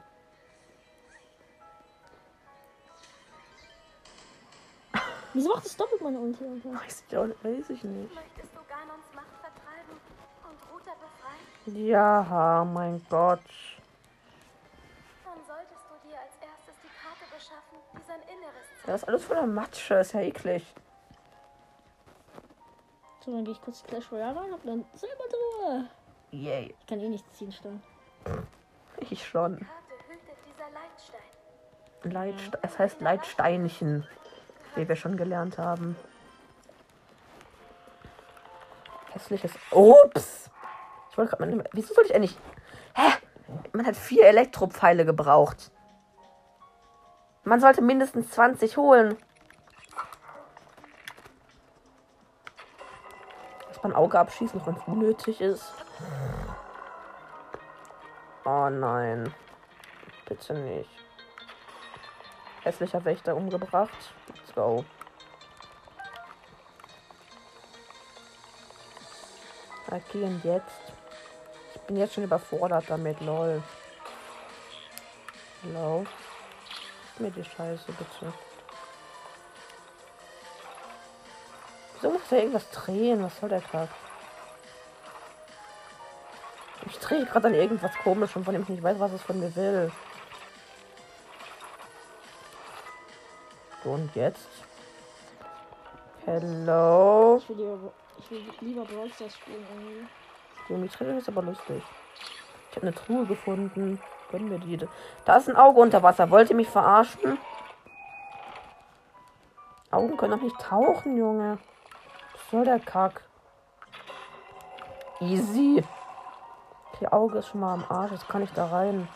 [5.34, 6.44] Wieso macht das doppelt meine Ulti?
[6.64, 8.14] Weiß ich, auch, weiß ich nicht.
[8.14, 9.96] Möchtest du Ganons Macht vertreiben
[10.44, 11.86] und Ruta befreien?
[11.86, 13.40] Ja, mein Gott.
[15.24, 18.88] Dann solltest du dir als erstes die Karte beschaffen, die sein Inneres zeigt.
[18.88, 20.74] Das ist alles voller Matsche, ist ja eklig.
[23.24, 25.88] So, dann gehe ich kurz Clash Royale rein, hab dann Silbertruhe.
[26.32, 26.74] Yay.
[26.78, 27.82] Ich kann eh nichts ziehen, stimmt.
[28.98, 29.66] Ich schon.
[30.72, 32.12] Leitstein.
[32.12, 34.06] Leitste es heißt Leitsteinchen,
[34.74, 35.96] wie wir schon gelernt haben.
[39.12, 39.52] Hässliches.
[39.70, 40.50] Ups!
[41.10, 41.64] Ich wollte gerade mal.
[41.72, 42.38] Wieso sollte ich eigentlich.
[42.94, 43.12] Hä?
[43.72, 45.70] Man hat vier Elektropfeile gebraucht.
[47.44, 49.16] Man sollte mindestens 20 holen.
[53.68, 55.72] Dass man Auge abschießen, wenn es unnötig ist.
[58.44, 59.34] Oh nein.
[60.26, 60.90] Bitte nicht.
[62.62, 63.90] Hässlicher Wächter umgebracht.
[64.28, 64.84] Let's go.
[69.86, 70.80] Okay, und jetzt?
[71.74, 73.62] Ich bin jetzt schon überfordert damit, lol.
[75.62, 76.06] Hello?
[77.18, 78.32] Gib mir die Scheiße, bitte.
[81.94, 83.22] Wieso muss da irgendwas drehen?
[83.22, 83.88] Was soll der Kack?
[86.86, 89.54] Ich drehe gerade an irgendwas komisch, von dem ich nicht weiß, was es von mir
[89.54, 89.92] will.
[93.84, 94.48] Und jetzt?
[96.24, 97.38] Hello?
[97.38, 99.64] Ich will lieber, ich will lieber Brawl Stars spielen
[100.68, 100.88] irgendwie.
[100.88, 101.82] Die Trennung ist aber lustig.
[102.70, 104.00] Ich habe eine Truhe gefunden.
[104.30, 104.78] Gönnen wir die.
[105.24, 106.30] Da ist ein Auge unter Wasser.
[106.30, 107.38] Wollt ihr mich verarschen?
[109.90, 111.58] Augen können doch nicht tauchen, Junge.
[112.32, 113.22] Was soll der Kack?
[115.20, 115.84] Easy.
[116.92, 118.12] Okay, Auge ist schon mal am Arsch.
[118.12, 119.06] Jetzt kann ich da rein.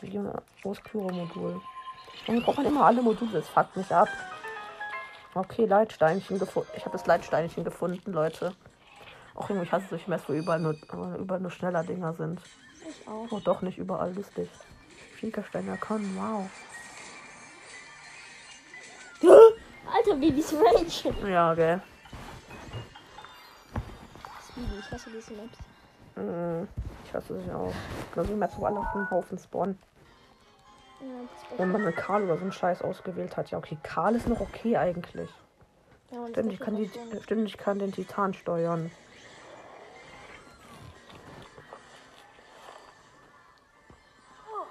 [0.00, 0.32] Wie ein
[0.64, 1.60] Auskühlmodul.
[2.26, 3.32] Warum braucht man immer alle Module?
[3.32, 4.08] Das fuckt mich ab.
[5.34, 6.70] Okay, Leitsteinchen gefunden.
[6.76, 8.54] Ich habe das Leitsteinchen gefunden, Leute.
[9.34, 10.76] Auch irgendwie hasse ich Mess, wo überall nur,
[11.18, 12.40] überall nur schneller Dinger sind.
[12.88, 13.26] Ich auch.
[13.30, 14.48] Oh, doch nicht überall lustig.
[15.18, 16.48] Schiekersteiner kann, wow.
[19.94, 21.14] Alter, Babys Rage.
[21.28, 21.80] Ja, gell.
[24.48, 25.58] Speedy, ich hasse diese Maps.
[26.16, 26.68] Mhm.
[27.04, 27.74] Ich hasse ja auch.
[28.12, 29.78] Genauso wie Maps, wo alle auf dem Haufen spawnen.
[31.56, 33.50] Wenn man einen Karl oder so einen Scheiß ausgewählt hat.
[33.50, 35.30] Ja, okay, Karl ist noch okay eigentlich.
[36.10, 36.90] ja, Stimmt, ich kann, die,
[37.22, 38.90] stimmt, ich kann den Titan steuern.
[44.50, 44.66] Oh,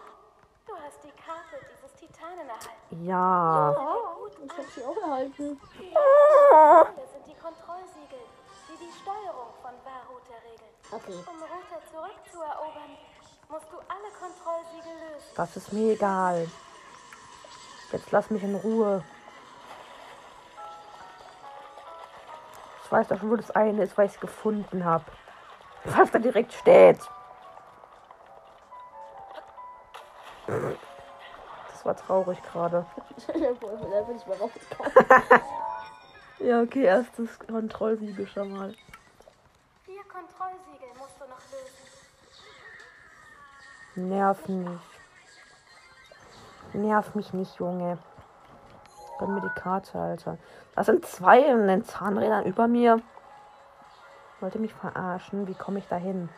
[0.67, 3.05] du hast die Karte dieses Titanen erhalten.
[3.05, 3.75] Ja.
[3.77, 5.59] Oh, ich hab sie auch erhalten.
[6.95, 8.19] Das sind die Kontrollsiegel,
[8.67, 10.73] die die Steuerung von Varute regeln.
[10.91, 11.19] Okay.
[11.27, 12.97] Um Ruta zurückzuerobern,
[13.49, 15.31] musst du alle Kontrollsiegel lösen.
[15.35, 16.47] Das ist mir egal.
[17.91, 19.03] Jetzt lass mich in Ruhe.
[22.83, 25.05] Ich weiß doch schon, wo das eine ist, weil ich es gefunden habe.
[25.83, 26.99] Was da direkt steht.
[30.47, 32.85] Das war traurig gerade.
[36.39, 38.75] Ja, okay, erstes Kontrollsiegel schon mal.
[39.85, 41.86] Vier Kontrollsiegel musst du noch lösen.
[43.97, 44.79] Nerv nicht.
[46.73, 47.97] Nerv mich nicht, Junge.
[49.17, 50.37] Gönn mir die Karte, Alter.
[50.75, 53.01] Das sind zwei in den Zahnrädern über mir.
[54.39, 55.47] Wollte mich verarschen.
[55.47, 56.29] Wie komme ich da hin?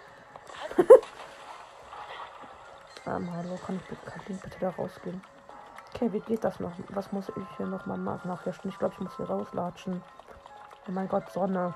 [3.05, 5.21] ähm, hallo, kann ich, kann ich bitte da rausgehen?
[5.93, 6.71] Okay, wie geht das noch?
[6.89, 8.31] Was muss ich hier nochmal machen?
[8.31, 8.73] Ach ja, stimmt.
[8.73, 10.01] Ich glaube, ich muss hier rauslatschen.
[10.87, 11.73] Oh mein Gott, Sonne.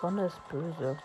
[0.00, 0.96] Sonne ist böse.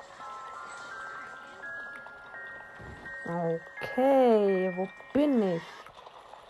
[3.25, 5.63] Okay, wo bin ich?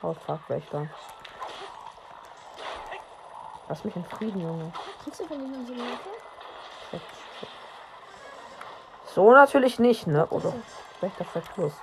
[0.01, 0.87] Oh fuck, Wächter.
[3.69, 4.73] Lass mich in Frieden, Junge.
[5.03, 7.01] Kriegst du von denen so eine?
[9.15, 10.25] So natürlich nicht, ne?
[10.27, 10.53] Oder
[10.99, 11.73] Wächter Fett Plus.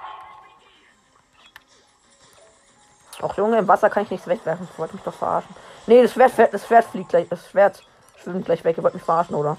[3.23, 4.69] Auch Junge, im Wasser kann ich nichts wegwerfen.
[4.71, 5.55] Ich wollte mich doch verarschen.
[5.87, 7.29] Nee, das Schwert, das Schwert fliegt gleich.
[7.29, 7.83] Das Schwert
[8.23, 8.77] schwimmt gleich weg.
[8.77, 9.57] Ihr wollt mich verarschen, oder?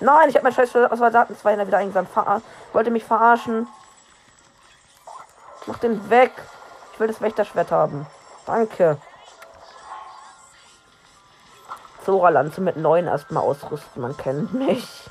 [0.00, 2.12] Nein, ich habe mein scheiß Soldaten zwei wieder eingesammelt.
[2.12, 3.66] Ver wollte mich verarschen.
[5.66, 6.32] Mach den weg.
[6.92, 8.06] Ich will das Wächterschwert haben.
[8.46, 8.98] Danke.
[12.04, 14.02] Zora-Lanze mit 9 erstmal ausrüsten.
[14.02, 15.10] Man kennt mich.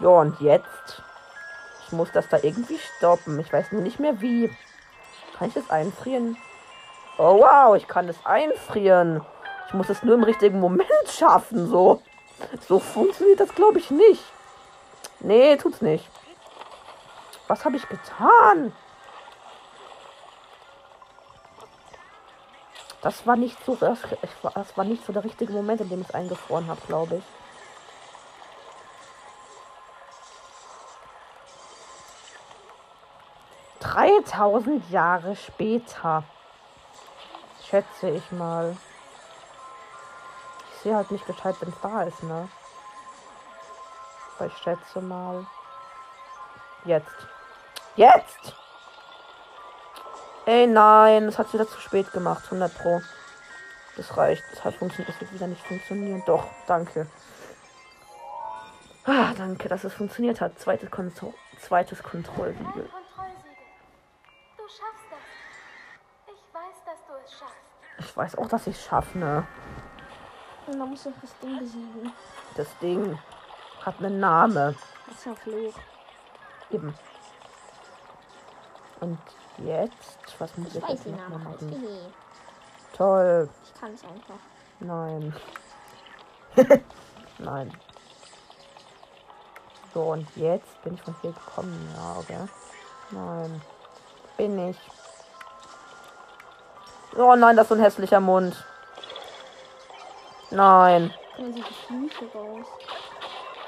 [0.00, 1.02] Ja, und jetzt?
[1.86, 3.40] Ich muss das da irgendwie stoppen.
[3.40, 4.54] Ich weiß nur nicht mehr wie.
[5.38, 6.36] Kann ich das einfrieren?
[7.16, 9.24] Oh wow, ich kann es einfrieren.
[9.68, 11.68] Ich muss es nur im richtigen Moment schaffen.
[11.68, 12.02] So,
[12.68, 14.24] so funktioniert das, glaube ich, nicht.
[15.20, 16.08] Nee, tut's nicht.
[17.48, 18.72] Was habe ich getan?
[23.02, 24.00] Das war nicht so, das,
[24.54, 27.24] das war nicht so der richtige Moment, in dem ich es eingefroren habe, glaube ich.
[33.80, 36.24] Dreitausend Jahre später.
[37.70, 38.76] Schätze ich mal.
[40.86, 42.48] Sehe halt nicht gescheit, wenn es da ist, ne?
[44.38, 45.44] Aber ich schätze mal.
[46.84, 47.26] Jetzt.
[47.96, 48.54] Jetzt!
[50.44, 52.44] Ey, nein, das hat wieder zu spät gemacht.
[52.44, 53.00] 100 Pro.
[53.96, 54.44] Das reicht.
[54.52, 55.12] Das hat funktioniert.
[55.12, 56.22] Das wird wieder nicht funktionieren.
[56.24, 57.08] Doch, danke.
[59.06, 60.56] Ah, danke, dass es funktioniert hat.
[60.60, 62.64] Zweites, Kontro zweites Kontrollsiegel.
[62.64, 63.56] Kontrollsiegel.
[64.56, 66.32] Du schaffst das.
[66.32, 67.56] Ich weiß, dass du es schaffst.
[67.98, 69.48] Ich weiß auch, dass ich es schaffe, ne?
[70.66, 72.12] Und dann muss ich das Ding besiegen.
[72.56, 73.18] Das Ding
[73.84, 74.76] hat einen Namen.
[75.06, 75.74] Das ist ja Fluch.
[76.70, 76.94] Eben.
[79.00, 79.18] Und
[79.58, 81.44] jetzt, was muss Ich ich, weiß jetzt noch Namen.
[81.44, 82.12] machen?
[82.96, 83.48] Toll.
[83.64, 84.38] Ich kann es einfach.
[84.80, 85.34] Nein.
[87.38, 87.72] Nein.
[89.94, 91.94] So, und jetzt bin ich von hier gekommen.
[91.96, 92.48] Ja, oder?
[93.10, 93.62] Nein.
[94.36, 94.76] Bin ich.
[97.16, 98.62] Oh nein, das ist ein hässlicher Mund.
[100.56, 101.12] Nein.
[101.36, 102.66] Kommen sie die Flüche raus.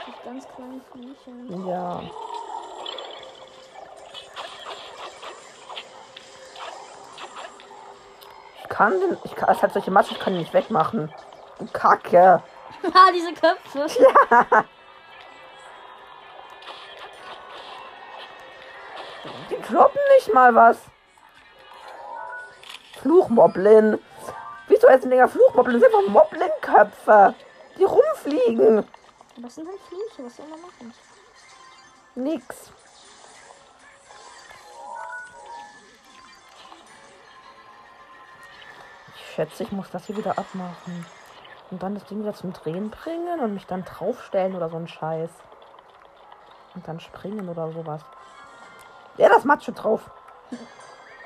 [0.07, 1.31] Die ganz kleinen Flüche.
[1.69, 2.01] Ja.
[8.63, 9.19] Ich kann den.
[9.25, 11.13] Ich kann, es hat solche Matsche, ich kann den nicht wegmachen.
[11.59, 12.43] Du Kacke.
[12.95, 13.87] ah, diese Köpfe.
[19.51, 20.79] Die kloppen nicht mal was.
[23.03, 23.99] Fluchmoblin.
[24.79, 25.81] Wieso heißen Dinger Fluchmoblin?
[25.81, 27.35] Das sind einfach Moblin-Köpfe.
[27.79, 28.87] Die rumfliegen.
[29.39, 30.25] Was sind halt Flüche?
[30.25, 30.95] Was soll man machen?
[32.15, 32.71] Nix.
[39.17, 41.07] Ich schätze, ich muss das hier wieder abmachen.
[41.73, 44.87] Und dann das Ding wieder zum Drehen bringen und mich dann draufstellen oder so ein
[44.87, 45.31] Scheiß.
[46.77, 48.03] Und dann springen oder sowas.
[49.17, 50.09] Ja, das Matsche drauf.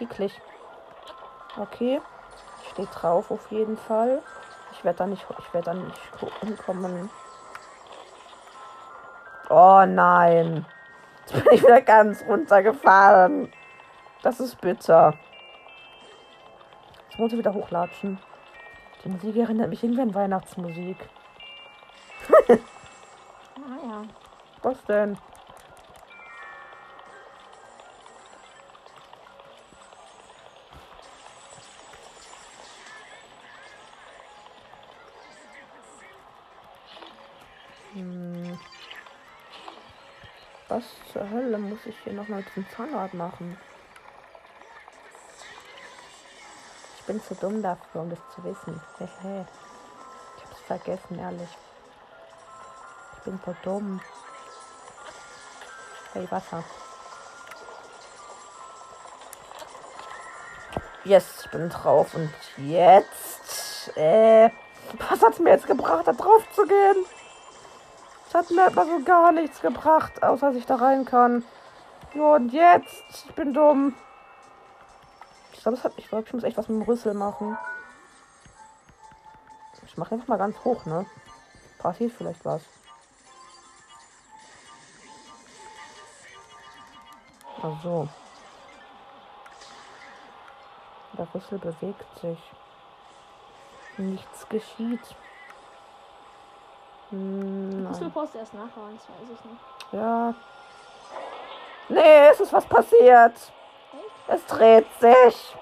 [0.01, 0.41] Eklig.
[1.59, 2.01] Okay.
[2.73, 4.23] Steht drauf auf jeden Fall.
[4.73, 6.01] Ich werde da nicht, ich werde da nicht
[6.41, 7.11] hinkommen.
[9.51, 10.65] Oh nein.
[11.27, 13.53] Jetzt bin ich wieder ganz runtergefallen.
[14.23, 15.15] Das ist bitter.
[17.09, 18.19] Jetzt muss ich wieder hochlatschen.
[19.05, 20.97] Die Musik erinnert mich irgendwie an Weihnachtsmusik.
[23.55, 24.03] Ah ja.
[24.63, 25.17] Was denn?
[40.83, 43.57] Was zur Hölle muss ich hier nochmal zum Zahnrad machen?
[46.99, 48.81] Ich bin zu dumm dafür, um das zu wissen.
[48.99, 49.47] Hehe.
[50.37, 51.49] Ich hab's vergessen, ehrlich.
[53.17, 54.01] Ich bin so dumm.
[56.15, 56.65] Hey, Wasser.
[61.05, 62.15] Yes, ich bin drauf.
[62.15, 63.97] Und jetzt.
[63.97, 64.51] Äh.
[65.09, 67.07] Was hat's mir jetzt gebracht, da drauf zu gehen?
[68.33, 71.45] Das hat mir einfach so gar nichts gebracht, außer dass ich da rein kann.
[72.15, 73.27] Ja, und jetzt.
[73.27, 73.95] Ich bin dumm.
[75.53, 77.59] Ich glaube, ich, glaub, ich muss echt was mit dem Rüssel machen.
[79.85, 81.05] Ich mache einfach mal ganz hoch, ne?
[81.79, 82.63] Passiert vielleicht was.
[87.63, 88.09] Ach so.
[91.19, 92.39] Der Rüssel bewegt sich.
[93.99, 95.17] Nichts geschieht.
[97.13, 99.93] Hm, du Post erst nachhauen, das weiß ich nicht.
[99.93, 100.35] Ja.
[101.91, 103.35] Nee, es ist was passiert.
[104.29, 105.57] Es dreht sich.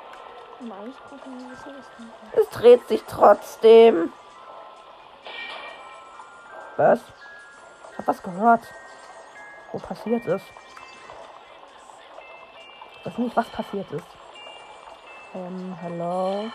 [2.32, 4.12] Es dreht sich trotzdem.
[6.76, 7.00] Was?
[7.90, 8.62] Ich hab was gehört.
[9.72, 10.46] Wo passiert ist.
[13.00, 14.06] Ich weiß nicht, was passiert ist.
[15.34, 16.50] Ähm, hello.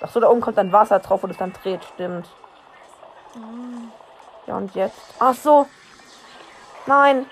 [0.00, 2.28] Ach so, da oben kommt dann Wasser drauf und es dann dreht, stimmt.
[4.46, 5.00] Ja, und jetzt?
[5.18, 5.66] Ach so.
[6.86, 7.26] Nein.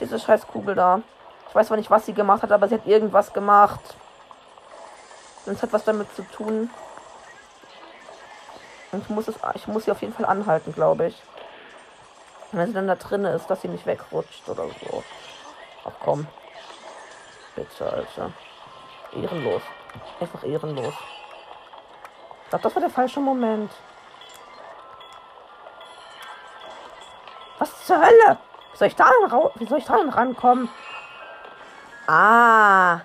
[0.00, 1.00] Diese scheiß Kugel da.
[1.48, 3.80] Ich weiß zwar nicht, was sie gemacht hat, aber sie hat irgendwas gemacht.
[5.46, 6.70] Und es hat was damit zu tun.
[8.92, 11.22] Und ich muss, es, ich muss sie auf jeden Fall anhalten, glaube ich.
[12.52, 15.02] Wenn sie dann da drin ist, dass sie nicht wegrutscht oder so.
[15.84, 16.26] Ach komm.
[17.54, 18.32] Bitte, Alter.
[19.14, 19.62] Ehrenlos.
[20.20, 20.94] Einfach ehrenlos.
[22.44, 23.70] Ich glaube, das war der falsche Moment.
[27.58, 28.38] Was zur Hölle?
[28.72, 29.06] Wie soll ich da
[29.56, 30.68] wie soll ich da rankommen?
[32.06, 33.00] Ah.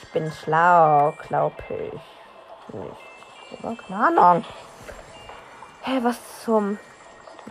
[0.00, 2.74] Ich bin schlau, glaube ich.
[2.74, 3.62] Nicht.
[3.62, 3.76] Oder?
[3.76, 4.44] Keine Ahnung.
[5.82, 6.78] Hä, was zum...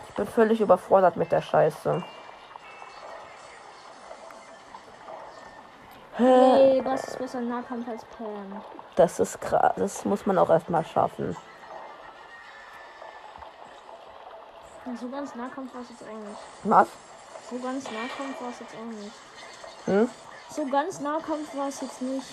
[0.08, 2.02] Ich bin völlig überfordert mit der Scheiße.
[6.14, 8.62] Hey, was ist besser Nahkampf als Pam?
[8.94, 9.74] Das ist krass.
[9.76, 11.36] Das muss man auch erstmal schaffen.
[15.00, 16.38] So ganz Nahkampf war es jetzt nicht.
[16.64, 16.88] Was?
[17.50, 19.12] So ganz Nahkampf war es jetzt nicht.
[19.84, 20.10] Hm?
[20.48, 22.26] So ganz Nahkampf war es jetzt nicht.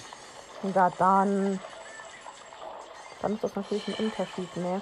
[0.74, 1.60] Ja, dann.
[3.22, 4.82] Dann ist das natürlich ein Unterschied, ne?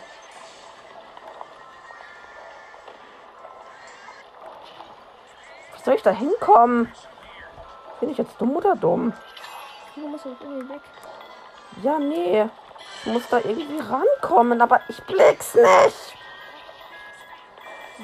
[5.76, 6.92] Wie soll ich da hinkommen?
[8.00, 9.14] Bin ich jetzt dumm oder dumm?
[9.96, 10.82] Du musst jetzt irgendwie weg.
[11.82, 12.48] Ja, nee.
[13.04, 16.21] Ich muss da irgendwie rankommen, aber ich blick's nicht.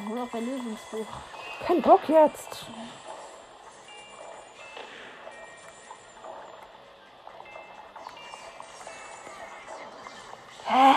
[0.05, 1.07] Hol auch ein Lösungsbuch.
[1.65, 2.65] Kein Bock jetzt.
[10.65, 10.95] Hä?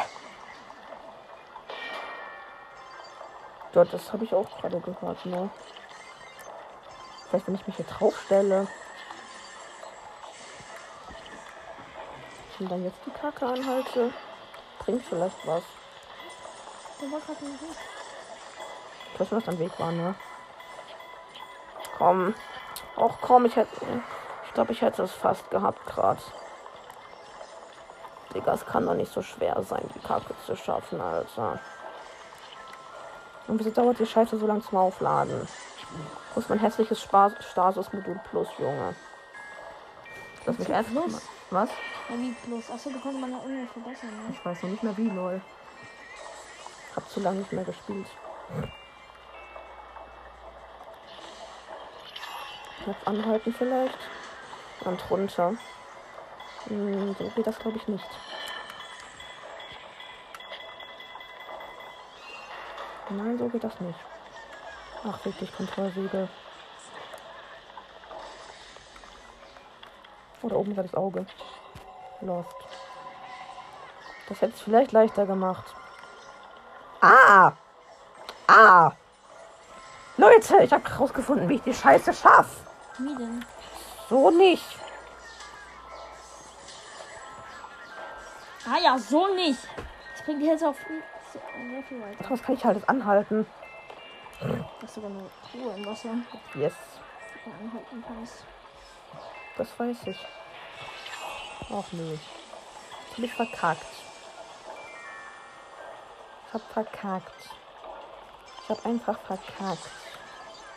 [3.73, 5.49] Dort, das habe ich auch gerade gehört, ne?
[7.29, 8.69] Vielleicht, wenn ich mich hier draufstelle.
[12.59, 14.13] Und dann jetzt die Kacke anhalte,
[14.81, 15.63] bringt vielleicht was.
[17.01, 17.63] Der war gerade nicht
[19.11, 19.15] weg.
[19.15, 20.15] Ich weiß nicht, was dein Weg war, ne?
[21.99, 22.35] Komm.
[22.97, 23.71] Och komm, ich hätte.
[24.47, 26.21] Ich glaube, ich hätte es fast gehabt gerade.
[28.35, 31.59] Digga, es kann doch nicht so schwer sein, die Kacke zu schaffen, Alter.
[33.49, 35.49] Und wieso dauert die Scheiße so lang zum Aufladen?
[36.35, 38.95] Wo ist mein hässliches Stasis-Modul Plus, Junge?
[40.47, 40.85] Lass mich mal.
[40.85, 41.23] Plus?
[41.51, 41.71] Was?
[42.09, 42.71] Wie plus?
[42.71, 44.33] Achso, da konnte man ja irgendwie verbessern, ne?
[44.33, 45.41] Ich weiß noch nicht mehr wie, lol.
[46.95, 48.07] Hab zu lange nicht mehr gespielt.
[52.87, 53.99] Jetzt anhalten vielleicht.
[54.85, 55.55] Und runter.
[56.65, 58.09] Hm, so geht das glaube ich nicht.
[63.11, 63.99] Nein, so geht das nicht.
[65.05, 66.29] Ach, wirklich Kontrollsiegel.
[70.43, 71.27] Oder oben war das Auge.
[72.21, 72.55] Lost.
[74.29, 75.75] Das hätte es vielleicht leichter gemacht.
[77.01, 77.53] Ah!
[78.47, 78.93] Ah!
[80.17, 82.70] Leute, ich habe herausgefunden, wie ich die Scheiße schaffe.
[82.99, 83.45] Wie denn?
[84.09, 84.65] So nicht.
[88.67, 89.59] Ah ja, so nicht.
[90.17, 92.25] Das bringt die jetzt auch viel, sehr viel weiter.
[92.31, 93.47] Was kann ich halt jetzt anhalten?
[94.81, 96.11] Das ist sogar eine Truhe im Wasser,
[96.55, 96.73] Yes,
[97.45, 98.45] anhalten kannst.
[99.57, 100.27] das weiß ich.
[101.73, 102.19] Ach nee.
[103.07, 103.87] Ich hab mich verkackt.
[106.49, 107.51] Ich hab verkackt.
[108.65, 109.89] Ich hab einfach verkackt.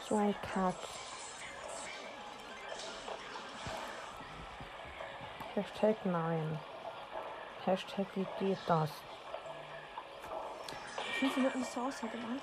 [0.08, 0.76] So ein Kack.
[5.56, 6.60] Hashtag nein.
[7.66, 8.90] Hashtag wie geht das?
[11.20, 12.42] Fünf Minuten Source hat gemacht.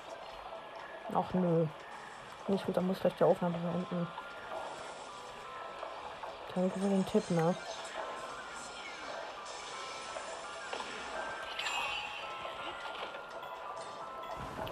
[1.13, 1.67] Ach nö.
[2.47, 4.07] Nicht gut, dann muss gleich die Aufnahme beenden.
[6.55, 7.53] Danke für den Tipp, ne?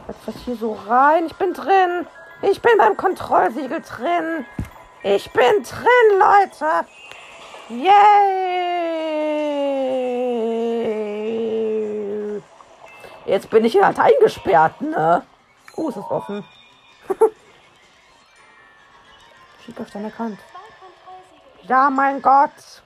[0.07, 1.25] Jetzt was hier so rein.
[1.25, 2.07] Ich bin drin.
[2.41, 4.45] Ich bin beim Kontrollsiegel drin.
[5.03, 6.87] Ich bin drin, Leute.
[7.70, 8.49] Yay!
[13.26, 15.24] Jetzt bin ich hier halt eingesperrt, ne?
[15.76, 16.43] Oh, ist offen.
[19.63, 20.39] Schick auf deine Kontrollsiegel.
[21.63, 22.82] Ja, mein Gott.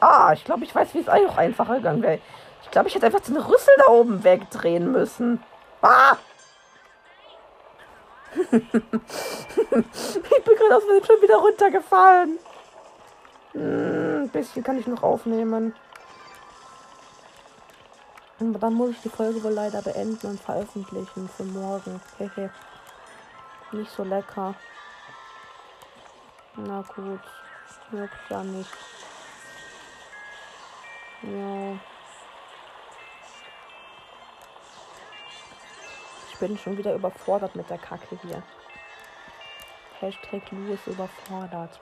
[0.00, 2.20] Ah, ich glaube, ich weiß, wie es auch einfacher gegangen wäre.
[2.62, 5.42] Ich glaube, ich hätte einfach den Rüssel da oben wegdrehen müssen.
[5.80, 6.16] Ah!
[8.54, 12.38] Ich bin gerade aus dem schon wieder runtergefallen.
[13.52, 15.74] Hm, ein bisschen kann ich noch aufnehmen.
[18.40, 22.00] Aber dann muss ich die Folge wohl leider beenden und veröffentlichen für morgen.
[22.18, 22.50] Hehe.
[23.72, 24.54] Nicht so lecker.
[26.56, 27.20] Na gut.
[27.90, 28.70] Wirkt ja nicht.
[31.22, 31.78] Ja.
[36.34, 38.42] Ich bin schon wieder überfordert mit der Kacke hier.
[40.00, 41.78] Hashtag Lou ist überfordert.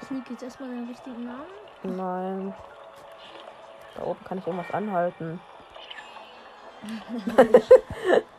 [0.06, 1.44] Sneak jetzt erstmal den richtigen Namen.
[1.82, 2.54] Nein.
[3.94, 5.38] Da oben kann ich irgendwas anhalten.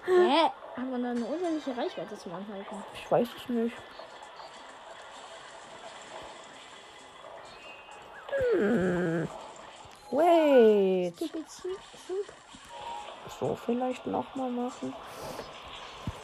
[0.05, 0.51] Hä?
[0.75, 2.83] Haben wir da eine unendliche Reichweite zum Anhalten?
[2.95, 3.77] Ich weiß es nicht.
[8.55, 9.27] Hm.
[10.09, 11.15] Wait.
[11.17, 11.77] Stupid Soup.
[13.39, 14.93] So vielleicht nochmal machen.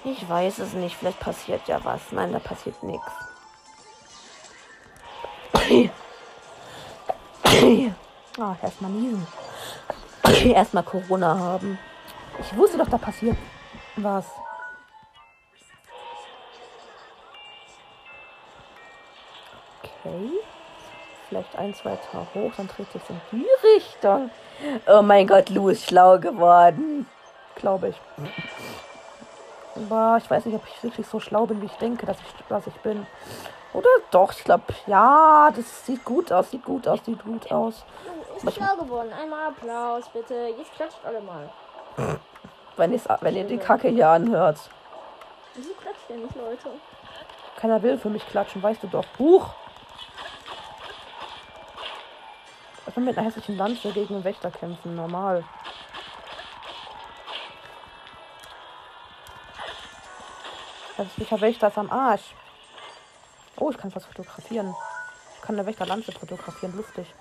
[0.03, 0.97] Ich weiß es nicht.
[0.97, 2.11] Vielleicht passiert ja was.
[2.11, 3.11] Nein, da passiert nichts.
[8.39, 9.27] Ah, erstmal niesen.
[10.51, 11.77] erstmal Corona haben.
[12.39, 13.37] Ich wusste doch, da passiert
[13.95, 14.25] was.
[19.83, 20.31] Okay.
[21.33, 24.29] Vielleicht ein, zwei Tage hoch, dann dreht sich in die Richtung.
[24.85, 27.07] Oh mein Gott, Lou ist schlau geworden.
[27.55, 27.95] Glaube ich.
[29.75, 32.45] Aber ich weiß nicht, ob ich wirklich so schlau bin, wie ich denke, dass ich,
[32.49, 33.07] dass ich bin.
[33.73, 37.83] Oder doch, ich glaube, ja, das sieht gut aus, sieht gut aus, sieht gut aus.
[38.35, 39.11] Ist schlau geworden.
[39.19, 40.35] Einmal Applaus, bitte.
[40.55, 41.49] Jetzt klatscht alle mal.
[42.77, 44.59] Wenn, wenn ihr die Kacke hier anhört.
[45.55, 46.69] Wieso klatscht ihr nicht, Leute?
[47.59, 49.05] Keiner will für mich klatschen, weißt du doch.
[49.17, 49.55] Buch!
[52.93, 55.43] Ich will mit einer hässlichen Lanze gegen einen Wächter kämpfen, normal.
[60.97, 62.35] Hässlicher Wächter ist am Arsch.
[63.57, 64.75] Oh, ich kann was fotografieren.
[65.33, 67.11] Ich kann eine Wächterlanze fotografieren, lustig.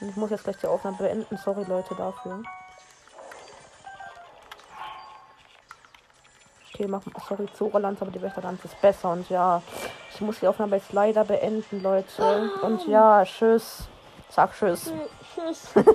[0.00, 1.36] Und ich muss jetzt gleich die Aufnahme beenden.
[1.36, 2.40] Sorry, Leute, dafür.
[6.72, 9.10] Okay, mach sorry, Zora-Lanze, aber die Wächterlanze ist besser.
[9.10, 9.62] Und ja,
[10.14, 12.52] ich muss die Aufnahme jetzt leider beenden, Leute.
[12.62, 13.88] Und ja, tschüss.
[14.34, 14.90] Sag tschüss.
[15.34, 15.94] Tschüss.